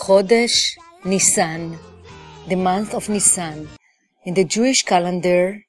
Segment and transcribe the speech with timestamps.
[0.00, 1.78] Chodesh Nisan,
[2.48, 3.68] the month of Nisan.
[4.24, 5.60] In the Jewish calendar,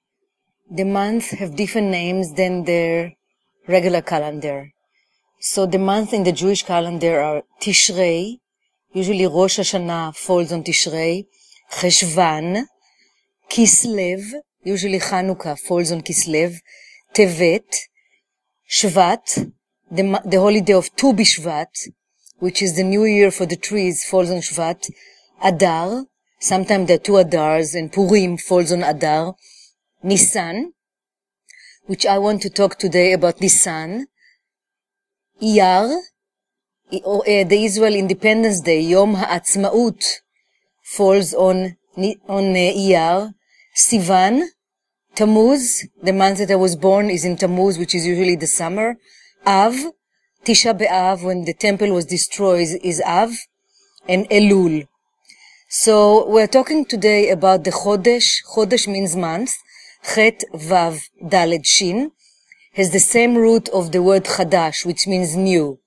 [0.69, 3.11] the months have different names than their
[3.67, 4.71] regular calendar.
[5.41, 8.37] So the months in the Jewish calendar are Tishrei,
[8.93, 11.25] usually Rosh Hashanah falls on Tishrei,
[11.69, 12.67] Cheshvan,
[13.49, 14.21] Kislev,
[14.63, 16.55] usually Chanukah falls on Kislev,
[17.13, 17.69] Tevet,
[18.69, 19.51] Shvat,
[19.91, 21.89] the, the holiday of Tu Bishvat,
[22.41, 24.89] which is the new year for the trees, falls on Shvat.
[25.43, 26.05] Adar,
[26.39, 29.35] sometimes there are two Adars, and Purim falls on Adar.
[30.03, 30.73] Nisan,
[31.85, 34.07] which I want to talk today about Nisan.
[35.39, 36.01] Iyar,
[37.03, 40.03] or, uh, the Israel Independence Day, Yom HaAtzmaut,
[40.81, 43.33] falls on, on uh, Iyar.
[43.77, 44.47] Sivan,
[45.15, 48.97] Tammuz, the month that I was born is in Tammuz, which is usually the summer.
[49.45, 49.75] Av,
[50.45, 53.31] Tisha B'Av, when the temple was destroyed, is Av,
[54.09, 54.87] and Elul.
[55.69, 58.37] So we're talking today about the Chodesh.
[58.55, 59.53] Chodesh means month.
[60.03, 62.11] Chet, Vav, Daled, Shin
[62.73, 65.79] has the same root of the word Chadash, which means new.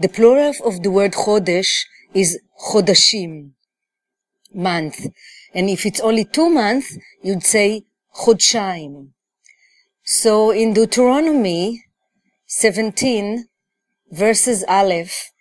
[0.00, 3.52] The plural of the word Chodesh is Chodashim,
[4.52, 5.06] month.
[5.54, 7.84] And if it's only two months, you'd say
[8.16, 9.10] Chodshaim.
[10.02, 11.84] So in Deuteronomy
[12.46, 13.46] 17,
[14.11, 15.31] verses Aleph,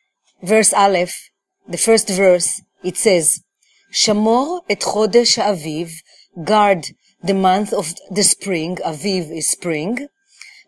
[0.43, 1.31] verse Aleph,
[1.67, 3.43] the first verse, it says,
[3.93, 5.93] Shamor et chodesh aviv,
[6.45, 6.87] guard
[7.23, 10.09] the month of the spring, aviv is spring,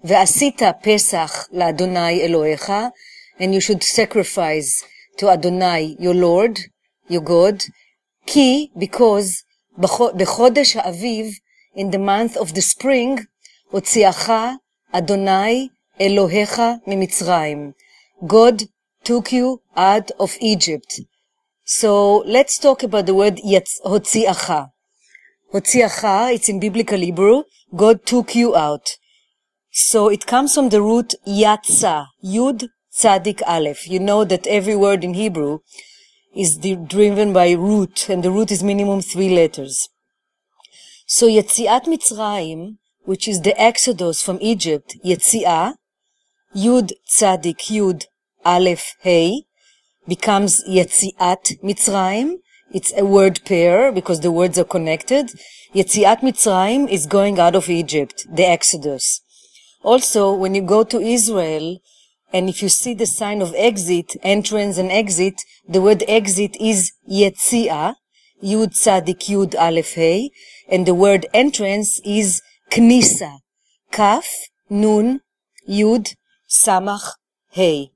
[0.05, 2.93] ve'asita pesach la'adonai Elohecha,
[3.39, 4.85] and you should sacrifice
[5.19, 6.59] to Adonai, your Lord,
[7.09, 7.65] your God,
[8.27, 9.45] ki, because
[9.79, 11.35] בחודש האביב,
[11.75, 13.27] in the month of the spring,
[13.73, 14.59] הוציאך
[14.95, 15.71] Adonai
[16.01, 17.73] Elohecha ממצרים.
[18.26, 18.64] God
[19.04, 21.02] took you out of Egypt.
[21.64, 24.70] So let's talk about the word hotziacha.
[25.54, 27.44] Hotziacha, it's in biblical Hebrew.
[27.76, 28.98] God took you out.
[29.72, 33.88] So it comes from the root yatsa, yud tzadik aleph.
[33.88, 35.60] You know that every word in Hebrew
[36.36, 39.90] is driven by root, and the root is minimum three letters.
[41.08, 45.76] So Yetziat Mitzrayim, which is the exodus from Egypt, Yetziah,
[46.56, 48.06] Yud Tzadik Yud
[48.46, 49.44] Aleph Hey
[50.08, 52.36] becomes Yetziat Mitzrayim.
[52.72, 55.32] It's a word pair because the words are connected.
[55.74, 59.20] Yetziat Mitzrayim is going out of Egypt, the Exodus.
[59.84, 61.80] Also, when you go to Israel,
[62.32, 66.94] and if you see the sign of exit, entrance and exit, the word exit is
[67.12, 67.96] Yetzia,
[68.42, 70.32] Yud Tzadik Yud Aleph Hey,
[70.70, 73.40] and the word entrance is Knisa,
[73.92, 74.26] Kaf,
[74.70, 75.20] Nun,
[75.68, 76.16] Yud,
[76.64, 77.06] Samach
[77.52, 77.92] Hey.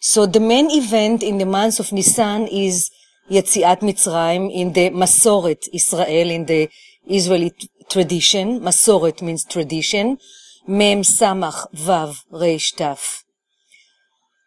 [0.00, 2.90] So the main event in the month of Nisan is
[3.30, 6.70] Yetziat Mitzrayim in the Masoret Israel, in the
[7.06, 7.52] Israeli
[7.90, 8.60] tradition.
[8.60, 10.18] Masoret means tradition.
[10.66, 13.24] Mem Samach Vav Reish Taf.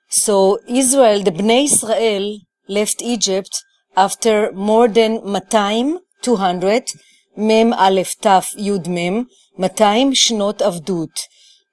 [0.09, 3.63] So Israel, the Bnei Israel left Egypt
[3.95, 6.91] after more than 200, 200,
[7.37, 11.27] Mem Aleph Taf Yud Mem, 200 shnot avdut.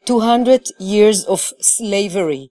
[0.08, 2.50] 200 years of slavery.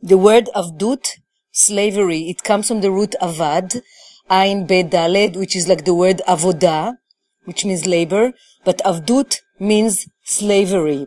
[0.00, 1.18] The word avdut,
[1.52, 3.82] slavery, it comes from the root avad,
[4.30, 6.96] ain bedaled, which is like the word avodah,
[7.44, 8.32] which means labor,
[8.64, 11.06] but avdut means slavery.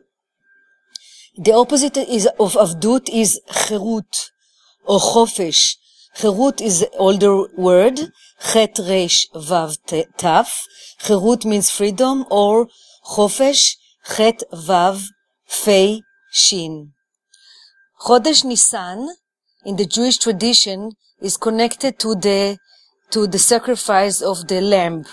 [1.36, 4.30] The opposite is, of avdut is cherut,
[4.86, 5.78] or chofesh.
[6.20, 8.12] Cherut is older word,
[8.54, 9.76] chet resh vav
[10.20, 10.50] taf.
[11.02, 12.68] Cherut means freedom, or
[13.04, 13.76] chofesh,
[14.06, 15.08] chet vav
[15.48, 16.02] Fei
[16.32, 16.94] Shin.
[18.02, 19.10] Chodesh Nisan,
[19.66, 20.92] in the Jewish tradition,
[21.22, 22.58] is connected to the
[23.10, 25.06] to the sacrifice of the lamb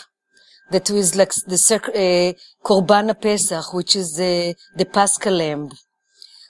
[0.70, 5.70] that is like the uh, Korban Pesach, which is the, the Paschal lamb.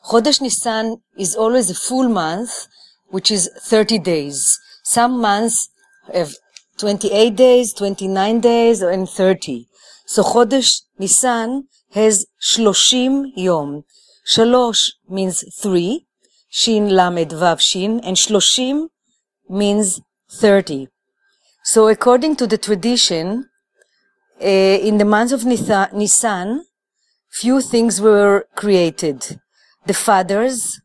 [0.06, 2.66] Chodesh Nisan is always a full month,
[3.08, 4.58] which is 30 days.
[4.82, 5.68] Some months
[6.12, 6.32] have
[6.78, 9.66] 28 days, 29 days, and 30.
[10.06, 13.84] So Chodesh Nisan has shloshim yom.
[14.26, 16.06] Shalosh means three,
[16.48, 18.88] shin lamed vav shin, and shloshim
[19.48, 20.00] means
[20.30, 20.88] 30.
[21.62, 23.48] So according to the tradition,
[24.40, 24.46] uh,
[24.88, 26.64] in the month of Nisan,
[27.30, 29.40] few things were created.
[29.86, 30.80] The fathers,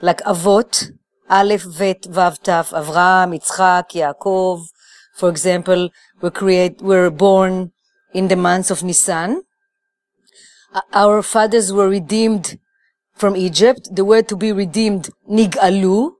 [0.00, 0.92] like Avot,
[1.28, 4.66] Aleph, Vet, Vav, Taf, Avraham, Yitzchak, Yaakov,
[5.14, 5.90] for example,
[6.20, 7.72] were create, were born
[8.12, 9.42] in the months of Nisan.
[10.92, 12.58] Our fathers were redeemed
[13.14, 13.88] from Egypt.
[13.94, 16.12] The word to be redeemed, Nig'alu,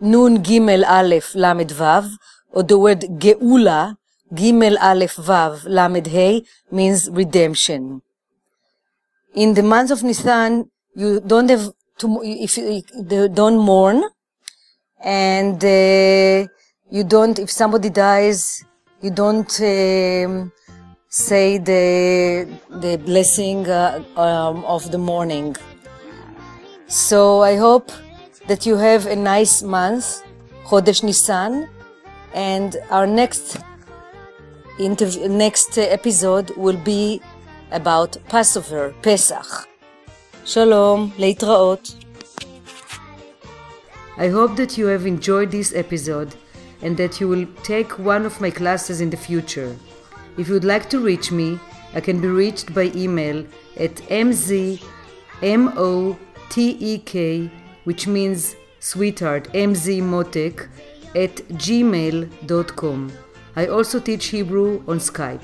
[0.00, 2.10] Nun Gimel Aleph Lamed Vav,
[2.50, 3.96] or the word Geula,
[4.32, 8.02] Gimel Aleph Vav Lamed Hey, means redemption.
[9.34, 12.82] In the month of Nisan, you don't have to, if you
[13.28, 14.04] don't mourn,
[15.02, 16.46] and uh,
[16.90, 18.64] you don't, if somebody dies,
[19.02, 20.52] you don't um,
[21.15, 25.55] say the the blessing uh, um, of the morning.
[26.87, 27.91] So I hope
[28.47, 30.23] that you have a nice month,
[30.65, 31.69] Chodesh Nisan,
[32.33, 33.57] and our next
[34.79, 37.21] interview, next episode will be
[37.71, 39.67] about Passover, Pesach.
[40.45, 41.95] Shalom, להתראות.
[44.17, 46.35] I hope that you have enjoyed this episode
[46.81, 49.75] and that you will take one of my classes in the future.
[50.38, 51.58] If you'd like to reach me,
[51.94, 53.44] I can be reached by email
[53.78, 54.80] at mzmotek,
[57.84, 60.68] which means sweetheart, mzmotek,
[61.14, 63.12] at gmail.com.
[63.56, 65.40] I also teach Hebrew on Skype.